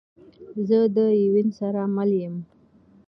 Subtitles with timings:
[0.67, 2.35] زه ده یون سره مل یم